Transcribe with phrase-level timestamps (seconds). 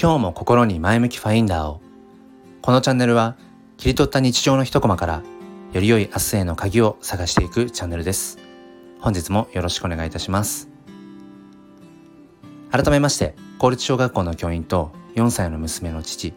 [0.00, 1.80] 今日も心に前向きファインダーを。
[2.62, 3.36] このチャンネルは
[3.78, 5.22] 切り取った日常の一コマから
[5.72, 8.38] より良い明日への鍵を探していくチャンネルです。
[9.00, 10.68] 本日もよろしくお願いいたします。
[12.70, 16.32] 改めまして公立小学校の教員と4歳の娘の父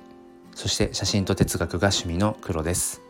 [0.56, 3.04] そして写真と哲学が趣味の黒です。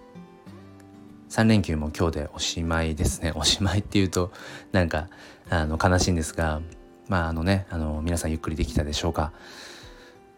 [1.29, 3.31] 3連休も今日でおしまいですね。
[3.37, 4.33] おしまいっていうと
[4.73, 5.07] なんか
[5.49, 6.59] あの悲しいんですが
[7.07, 9.31] まああのねあの皆さんゆっくりできたでしょうか、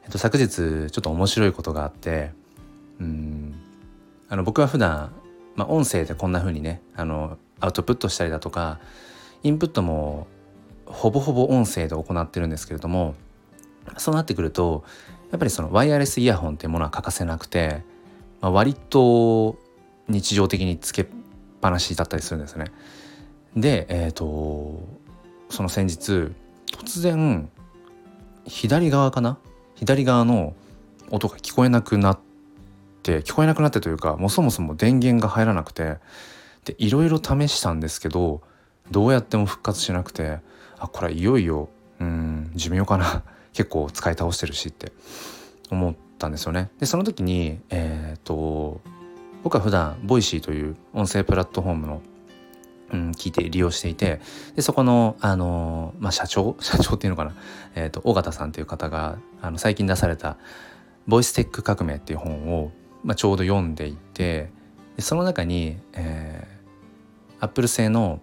[0.03, 2.31] えっと、昨日ちょっと面白いことがあって
[2.99, 3.55] うん
[4.29, 5.13] あの僕は普段、
[5.55, 8.79] まあ、音声でこんな風にねあのアウトプットしたりだとか
[9.43, 10.27] インプットも
[10.85, 13.15] ほぼほぼ音声で行ってるんですけれども
[13.97, 14.83] そうなってくると
[15.31, 17.81] やっぱりそのワイヤレスイヤホンっていうものは欠かせなくて、
[18.41, 19.57] まあ、割と
[20.07, 21.07] 日常的につけっ
[21.61, 22.65] ぱなしだったりするんですね。
[23.55, 24.83] で、えーと、
[25.49, 26.31] その先日
[26.71, 27.49] 突然
[28.45, 29.37] 左側かな
[29.83, 30.53] 左側の
[31.11, 32.19] 音が聞こえなくなっ
[33.03, 35.97] て聞こえなくなってというかもうそもそも電源が入らなくて
[36.63, 38.41] でいろいろ試したんですけど
[38.91, 40.39] どうやっても復活しなくて
[40.79, 41.67] あこれはいよいよ
[41.99, 44.93] うん寿命かな 結構使い倒してるしって
[45.69, 46.71] 思ったんですよね。
[46.79, 48.79] でその時にえっ、ー、と
[49.43, 52.01] 僕は普段 Voicy という音声プラットフォームの、
[52.93, 54.21] うん、聞いて利用していて
[54.55, 57.35] でそこの、あのまあ、社長 社長っていうのかな、
[57.75, 60.37] えーと、緒方さんという方があの最近出された
[61.07, 62.71] 「ボイステック革命」っていう本を、
[63.03, 64.51] まあ、ちょうど読んでいて
[64.95, 68.21] でその中に、えー、Apple 製の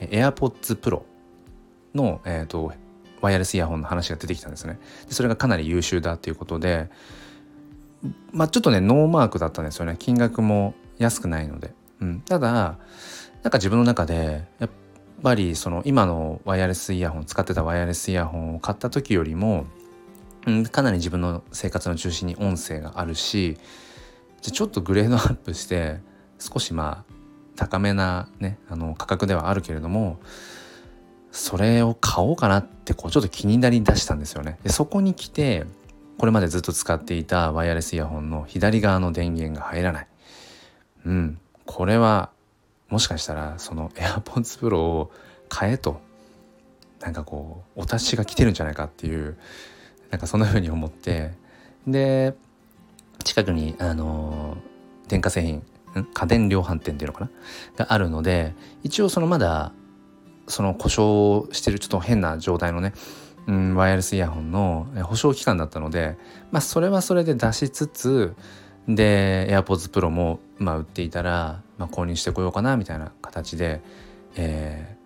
[0.00, 1.02] AirPods Pro
[1.94, 2.72] の、えーと
[3.20, 4.78] ワイヤレスイヤホンの話が出てきたんですね。
[5.08, 6.88] でそれがかなり優秀だっていうことで
[8.32, 9.96] まあちょっとねノーマークだったんですよね。
[9.98, 12.78] 金額も安くないので、うん、ただ
[13.42, 14.70] なんか自分の中でやっ
[15.22, 19.66] ぱりその今のワイヤレスイヤホン使ってたワイヤレスイヤホンを買った時よりも、
[20.46, 23.56] うん、かなり自分の生活の中心に音声があるし
[24.42, 25.98] じゃちょっとグレードアップして
[26.38, 27.12] 少しまあ
[27.56, 30.20] 高めなねあの価格ではあるけれども
[31.32, 34.58] それを買おうかなってこうちょっと気になりだしたんですよね。
[34.62, 35.66] でそこに来て
[36.18, 40.06] これまでずっと使っていたワイヤレスイヤホンの左側の電源が入らない。
[41.06, 42.30] うん、これは
[42.88, 45.10] もしかしたらその AirPods Pro を
[45.48, 46.00] 買えと。
[47.00, 49.36] なんかこうお達しが来てるんじゃないかっていう
[50.10, 51.30] なんかそんな風に思って。
[51.86, 52.34] で
[53.24, 54.56] 近くにあの
[55.06, 55.62] 電化製品
[56.12, 57.30] 家電量販店っていうのかな？
[57.76, 59.72] があるので一応そのまだ
[60.48, 62.94] その故障してるちょっと変な状態のね
[63.46, 66.18] うん、ワイヤレスイヤホンの保証期間だったので、
[66.50, 68.34] まあ、それはそれで出しつつ
[68.88, 73.82] で AirPods Pro も、まあ、売っていたら、まあ、購入してこようかなみたいな形で、
[74.36, 74.96] え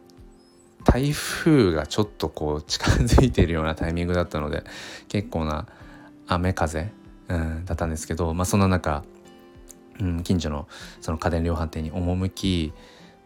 [0.83, 4.63] ー、台風がちょっとこう近づいているようなタイミングだったので
[5.09, 5.67] 結構な
[6.29, 6.93] 雨風、
[7.29, 9.05] うん、だったんですけど、まあ、そんな中、
[10.01, 10.69] うん、近所の
[11.01, 12.73] その家電量販店に赴き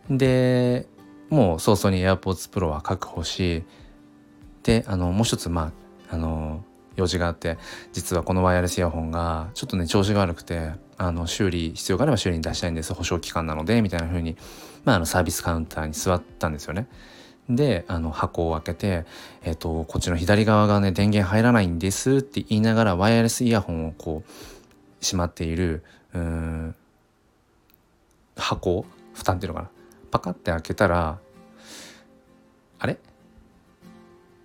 [0.09, 0.87] で
[1.28, 3.65] もう早々に AirPods Pro は確保し
[4.62, 5.73] であのもう一つま
[6.11, 6.65] ああの
[6.96, 7.58] 用事があって
[7.92, 12.94] 実はこのワイヤレスイヤホンがちょっとね調子が悪くてあの修理必要があれば修理に出したいんです。
[12.94, 14.36] 保証期間なのでみたいな風に
[14.84, 16.88] まああのサービスカウンターに座ったんですよね。
[17.48, 19.04] であの箱を開けて、
[19.44, 26.74] えーと、こっちの左側がね電源入らないんですって言いながらワイヤレスイヤホンをこうしまっているうん
[28.36, 28.84] 箱
[29.14, 29.70] 蓋っていうのかな。
[30.10, 31.18] パカって開けたら
[32.78, 32.98] あれ？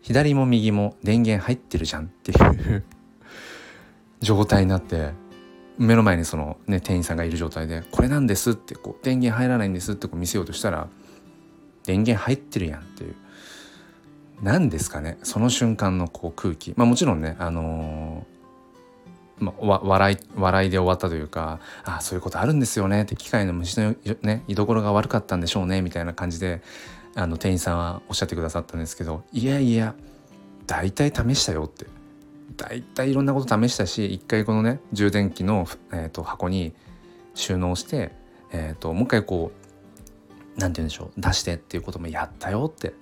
[0.01, 2.84] 左も右も電源入ってるじゃんっていう
[4.19, 5.12] 状態になって
[5.78, 10.88] 目の前にそのね店員さんがいる状態で「これなんです」ってこう「電源入らないんです」ってこう見せようとしたら
[11.85, 13.16] 「電源入ってるやん」っていう。
[14.41, 16.73] 何ですかねその瞬間のこう空気。
[16.75, 26.62] まあもちろんねあのー、まあ、笑い笑いで終わったというか「ああそういうことあるんですよね」って機械の虫のね居所が悪かったんでしょうねみたいな感じで
[27.16, 29.96] あの店員さんはおっしゃってくださったんですけどいやいや
[30.66, 31.88] 大体試したよって。
[32.58, 36.74] 大体いろんなこと試したし一回このね充電器の、えーと、箱に
[37.34, 38.12] 収納して、
[38.52, 42.94] えーと、もう一回こう何て言うんでしょう出してっていうこともやったよって。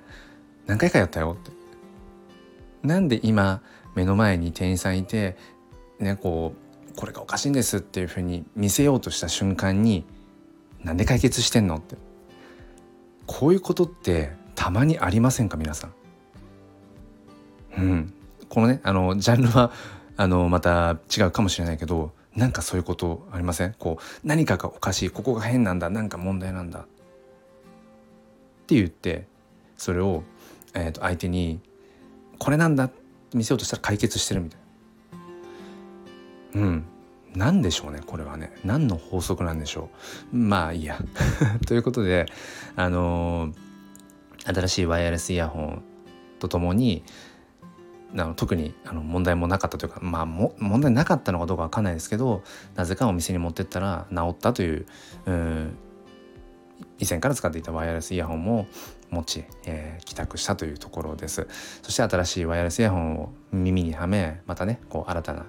[0.66, 1.52] 何回かやったよって。
[2.84, 3.62] なんで今
[3.96, 5.36] 目の前に店員さんいて
[6.00, 6.54] ねこ
[6.90, 10.06] うこれがおかしいんですっていうふうに見せようとした瞬間に
[10.84, 11.98] なんで解決してんのって。
[13.32, 15.94] こういうことってたまにありませんか皆さん？
[17.78, 18.14] うん、
[18.50, 19.72] このねあのジャンルは
[20.18, 23.76] あのまた違うかもしれないけどなんかそういうことありません？
[23.78, 26.80] こう何かがおかしいここが変なんだ何か問題なんだ。
[26.80, 26.84] っ
[28.66, 29.28] て言って
[29.78, 30.24] それを、
[30.74, 31.60] えー、と相手に
[32.40, 34.60] これなんだって見せようとしたら解決してるみたい
[36.56, 36.62] な。
[36.62, 36.84] うん。
[37.36, 38.52] 何でしょうねこれはね。
[38.64, 39.90] 何の法則なんでしょ
[40.34, 40.36] う。
[40.36, 40.98] まあいいや。
[41.68, 42.26] ということで
[42.76, 45.84] あのー、新しいワイヤレスイヤホン
[46.40, 47.04] とともに
[48.14, 52.42] あの特にあの問題もなかったというかまあも問題なかったのかどうかわかんないですけど
[52.76, 54.86] なぜかお店に持ってったら治ったという
[55.28, 55.32] う
[56.98, 58.68] 以前から使っていたワイヤレスイヤホンも
[59.10, 61.48] 持ち、えー、帰宅したというところです。
[61.82, 65.46] そして新しいワイヤレスイヤホンを耳にはめまたねこう新たな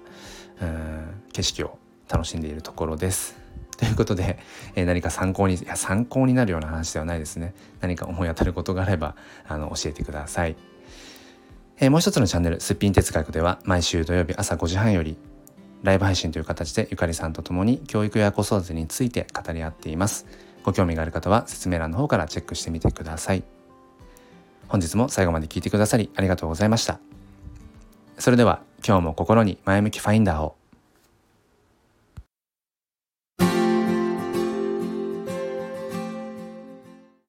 [0.60, 1.78] うん景色を
[2.08, 3.36] 楽しんでいるところです
[3.78, 4.38] ということで、
[4.74, 9.16] えー、何か参考にいや参考になるような話ではないですね何か思い当たることがあれば
[9.48, 10.56] あの教えてください
[11.82, 15.16] えー、もう一つのチャンネル、すっぴん哲学では毎週土曜日朝5時半より
[15.82, 20.26] ライブ配信という形でゆかりさんと共に教育や子育てについて語り合っています。
[20.62, 23.42] ご興味がある方は説明欄の方からチェックしてみてください。
[24.68, 27.00] 本日も最後まで聞いてくださりありがとうございました。
[28.18, 30.59] それでは今日も心に前向きファインダーを。